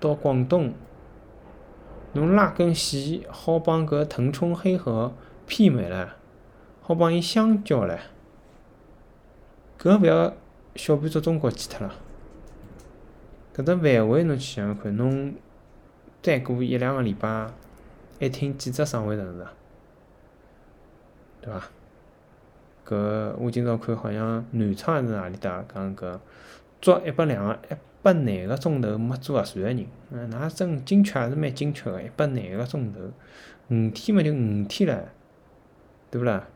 [0.00, 0.72] 到广东，
[2.14, 5.12] 侬拉根线好帮搿腾冲黑河
[5.46, 6.16] 媲美了，
[6.80, 7.98] 好帮伊相交了，
[9.82, 10.32] 搿勿要
[10.76, 11.92] 小半只中国去脱了。
[13.52, 15.34] 搿只范围侬去想想看，侬
[16.22, 17.50] 再过一两个礼拜，
[18.20, 19.44] 还听几只省会城市？
[21.40, 21.68] 对伐？
[22.86, 26.16] 搿我今朝看好像南昌还是哪里搭讲搿
[26.80, 33.00] 捉一百两个一百廿个钟头没做核酸个人，嗯，那真精确还是蛮精确个，一百廿个钟头，
[33.68, 35.08] 五天嘛就五天了，
[36.08, 36.46] 对勿啦？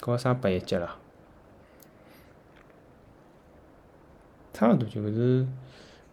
[0.00, 0.98] 搞啥八一级啦？
[4.54, 5.46] 差勿多就是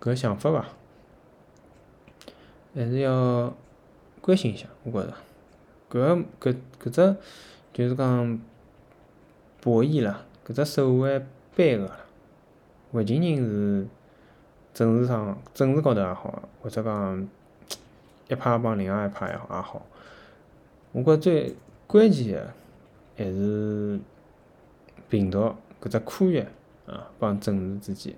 [0.01, 0.65] 搿想法伐，
[2.75, 3.53] 还是要
[4.19, 5.13] 关心一下，我觉着。
[5.91, 7.15] 搿搿搿只
[7.71, 8.39] 就是讲
[9.61, 11.91] 博弈啦，搿只手腕扳个，
[12.93, 13.85] 勿仅仅是
[14.73, 17.27] 政治上政治高头也好，或者讲
[18.29, 19.85] 一派帮另外一派也好也好，
[20.93, 22.53] 我觉最关键个
[23.17, 23.99] 还是
[25.09, 26.47] 病毒搿只科学
[26.87, 28.15] 啊帮政治之间，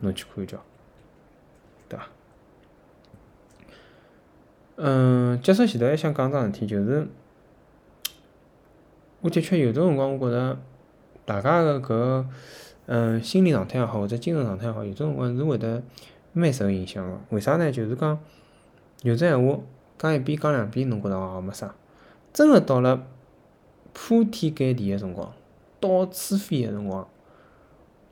[0.00, 0.58] 侬去看叫，
[1.88, 2.06] 对伐？
[4.76, 7.06] 嗯，结束前头还想讲桩事体，就是
[9.20, 10.58] 我的确有种辰光，我觉着
[11.26, 12.24] 大家个搿
[12.86, 15.82] 嗯心理状态也好，或者精神状态也好，有种辰光是会得
[16.32, 17.20] 蛮受影响个。
[17.28, 17.70] 为啥呢？
[17.70, 18.18] 就是讲
[19.02, 19.60] 有只闲话
[19.98, 21.74] 讲一遍讲两遍，侬觉着也没啥，
[22.32, 23.06] 真个到了
[23.92, 25.30] 铺天盖地个辰光，
[25.78, 27.06] 到处飞个辰光，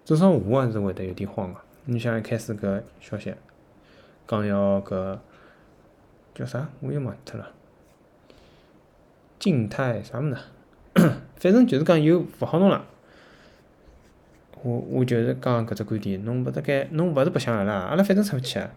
[0.04, 1.60] 至少我还是会得有点慌个。
[1.90, 3.32] 你像一开始搿消息
[4.26, 5.18] 讲要搿
[6.34, 6.68] 叫啥？
[6.80, 7.48] 我又忘脱了。
[9.38, 10.36] 静态啥物事？
[11.36, 12.84] 反正就是讲又勿好弄了。
[14.62, 18.70] 我我就是讲搿只观点，侬勿得该，侬勿是白相阿拉，阿拉反正出勿去啊。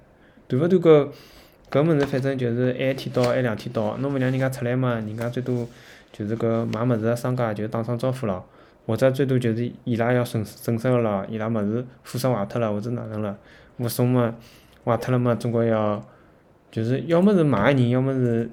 [0.47, 1.11] 断勿断搿
[1.69, 5.67] 搿物事，反正就是一天到一两天到，侬勿让人家出来嘛，人家最多
[6.13, 8.45] 就是搿卖物事个商家就打声招呼咯，
[8.85, 13.37] 或者最多就是伊拉要损损失个咯，伊拉物事货色坏脱了或者哪能了，
[13.77, 14.35] 物送嘛
[14.83, 16.03] 坏脱了嘛，总归要
[16.71, 18.49] 就是要么是买个人，要么是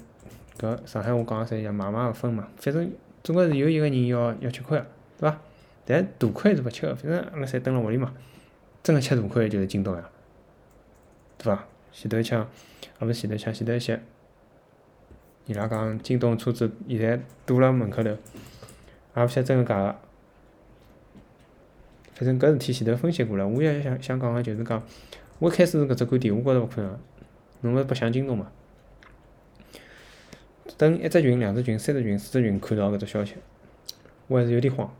[0.58, 4.86] 搿上海话讲个啥叫买卖勿分嘛，反正总归是有一个人要要吃亏个，
[5.18, 5.38] 对伐？
[5.86, 8.12] 但大亏是勿吃个，反正阿拉侪蹲辣屋里嘛，
[8.82, 10.10] 真个吃大亏就是京东呀，
[11.38, 11.64] 对伐？
[11.90, 12.46] 前头抢，
[13.00, 14.00] 也勿是前头抢，前头一歇，
[15.46, 19.96] 伊拉讲京东车子现在堵辣门口头，也勿晓得真个假个。
[22.18, 24.82] 反正搿事体前头分析过了，我也想想讲个就是讲，
[25.38, 26.98] 我一开始搿只观点，我觉着勿可能，
[27.60, 28.50] 侬勿是白相京东嘛？
[30.76, 33.34] 等一只群、两只群、三只群、四只群看到搿只消息，
[34.26, 34.92] 我还是有点慌。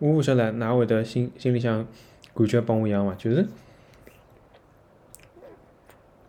[0.00, 1.86] 我勿晓得㑚会得心心里向
[2.34, 3.14] 感觉帮我一样伐？
[3.14, 3.46] 就是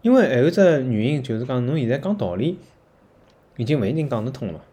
[0.04, 2.60] 因为还有只原因，就是讲侬现在讲道理
[3.56, 4.64] 已经勿一定讲得通了，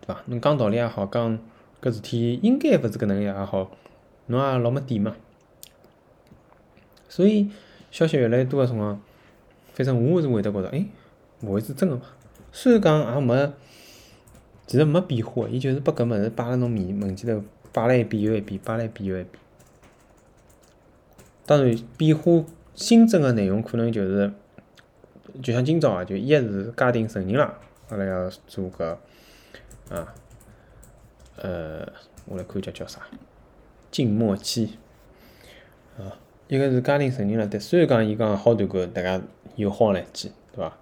[0.00, 0.22] 对伐？
[0.26, 1.38] 侬讲道理也好，讲
[1.80, 3.70] 搿事体应该勿是搿能样也好，
[4.28, 5.14] 侬也老没底嘛。
[7.08, 7.50] 所以
[7.90, 8.98] 消息越来越多个辰光，
[9.74, 10.86] 反正我是会得觉着，哎，
[11.42, 12.02] 勿会是真个嘛？
[12.52, 13.52] 虽然讲也没，
[14.66, 17.44] 其实没变化，伊就是把搿物事摆辣侬面门前头。
[17.70, 19.42] 摆了一遍又一遍，摆了一遍又一遍。
[21.44, 24.32] 当然，变化新增个内容可能就是，
[25.42, 27.54] 就像今朝啊，就一是家庭成人了，
[27.90, 28.98] 阿拉要做个
[29.90, 30.14] 啊，
[31.36, 31.86] 呃，
[32.24, 33.02] 我来看叫叫啥，
[33.90, 34.78] 静默期
[35.98, 36.16] 啊。
[36.48, 39.20] 一个是家庭成员了，但虽然讲伊讲好团购，大家
[39.56, 40.76] 又慌了一记，对伐？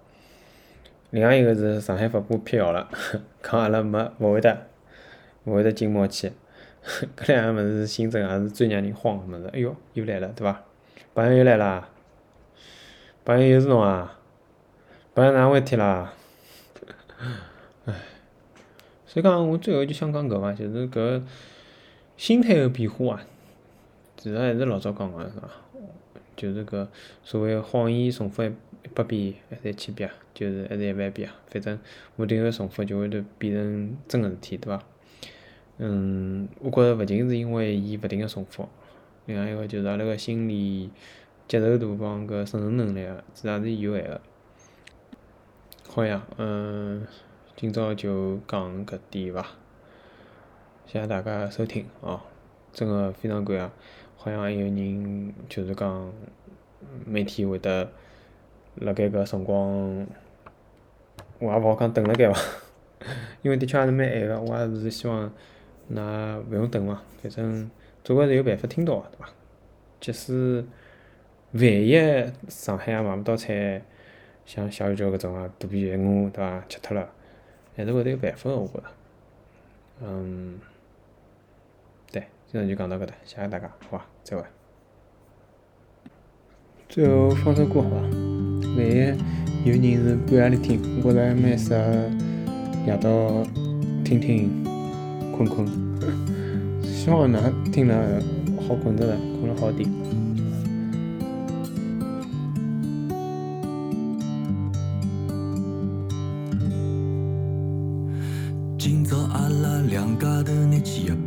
[1.09, 2.89] 另外一个是上海发布辟谣了，
[3.43, 4.67] 讲阿拉没勿会得，
[5.45, 6.31] 勿会得静默期。
[7.17, 9.49] 搿两个物事是新增，也是最让人慌个物事。
[9.53, 10.63] 哎哟，又来了，对伐？
[11.13, 11.89] 朋友又来啦，
[13.25, 14.17] 朋友又是侬啊？
[15.13, 16.13] 朋友哪回事体啦？
[17.85, 17.93] 唉，
[19.05, 21.21] 所以讲，我最后就想讲搿伐，就是搿
[22.17, 23.25] 心态个变化啊，
[24.17, 25.49] 其实还是老早讲个是伐？
[26.35, 26.87] 就是搿
[27.23, 28.51] 所谓谎言重复一
[28.93, 30.09] 百遍还是一千遍？
[30.33, 31.35] 就是还是一万遍啊？
[31.49, 31.79] 反正
[32.17, 34.83] 勿停个重复就会得变成真个事体，对伐？
[35.77, 38.67] 嗯，我觉着勿仅是因为伊勿停个重复，
[39.25, 40.89] 另外一个就是阿拉个心理
[41.47, 44.21] 接受度帮搿承受能力啊，其实也是有限个。
[45.87, 47.05] 好呀，嗯，
[47.55, 49.45] 今朝就讲搿点伐，
[50.87, 52.21] 谢谢大家收听哦，
[52.71, 53.69] 真个非常感谢，
[54.15, 56.09] 好像还有人就是讲
[57.05, 57.91] 每天会得
[58.75, 60.07] 辣盖搿辰光，
[61.39, 62.39] 我也勿好讲等辣盖伐，
[63.43, 65.29] 因为的确也是蛮晚个，我也是希望。
[65.89, 67.69] 那勿用等嘛，反正
[68.01, 69.29] 总归是有办法听到个，对伐？
[69.99, 70.65] 即使
[71.51, 73.81] 万一上海也买勿到菜，
[74.45, 76.63] 像小宇宙搿种啊，肚皮饿，对伐？
[76.69, 77.09] 吃脱了，
[77.75, 78.83] 还是会得有办法个，我觉着。
[79.99, 80.59] 嗯，
[82.49, 84.05] 今朝就讲到搿搭，谢谢大家，好伐？
[84.23, 84.43] 再会。
[86.87, 87.97] 最后放首歌好伐？
[87.97, 89.13] 万一
[89.65, 92.09] 有人是半夜里听，我觉着还蛮适合
[92.85, 93.43] 夜到
[94.05, 94.63] 听听。
[95.35, 95.67] 困困，
[96.83, 98.21] 希望㑚听了
[98.65, 99.89] 好困得了，困了好点。
[108.79, 111.26] 今朝阿拉两家头拿起一把墨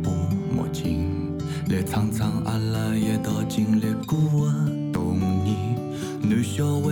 [1.71, 4.17] 来唱唱阿拉一道经历过
[4.51, 5.55] 的童年。
[6.21, 6.91] 男小孩，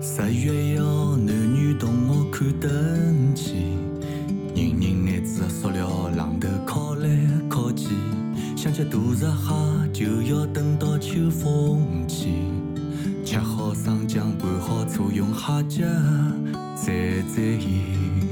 [0.00, 3.54] 十月一号男女同学看灯去
[4.54, 7.08] 人人拿着塑料榔头敲来
[7.50, 7.88] 敲去
[8.56, 12.50] 想吃大闸蟹就要等到秋风起。
[13.30, 15.86] 吃好生姜拌好醋用蟹脚
[16.76, 18.29] 蘸蘸盐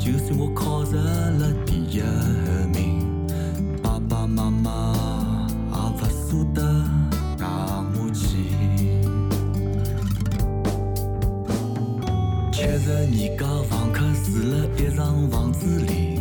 [0.00, 2.00] 就算我考上了第一
[2.72, 3.04] 名，
[3.82, 4.96] 爸爸妈妈
[5.68, 6.62] 也不舍得
[7.36, 8.48] 带我去。
[12.50, 12.96] 七十二
[13.38, 16.18] 家房客住了一幢房子里，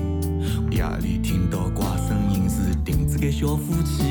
[0.72, 4.09] 夜里听到怪声音是钉子间小夫妻。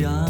[0.00, 0.29] 家。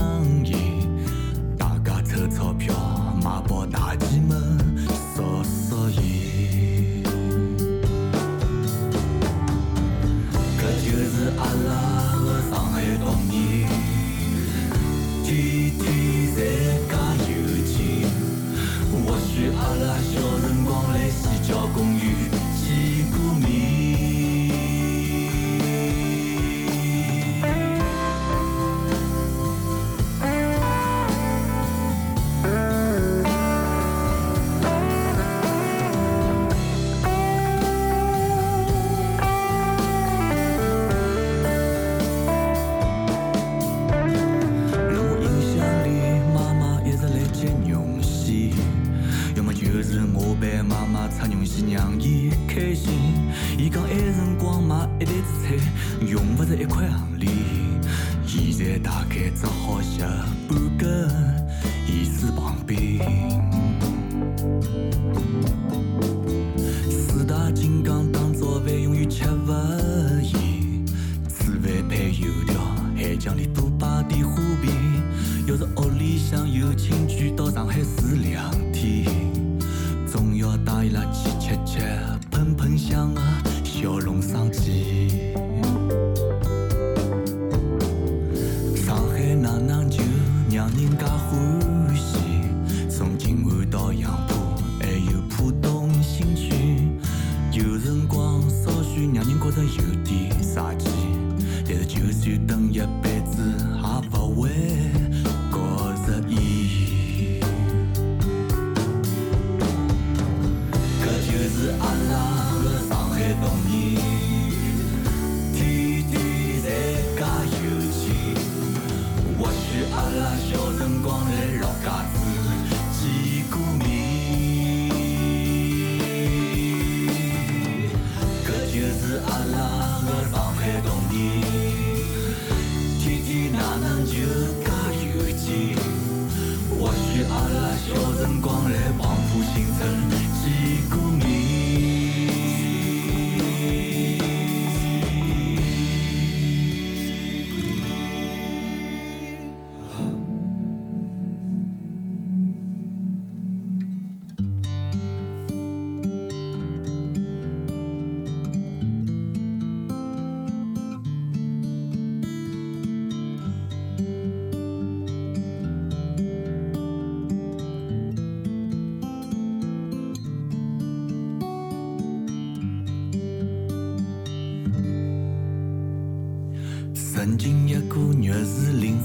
[73.21, 74.73] 家里多摆点花瓶，
[75.47, 79.20] 要是屋里向有亲戚到上海住两天。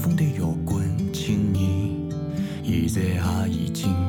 [0.06, 2.08] 风的摇滚轻音，
[2.62, 4.05] 现在也已经。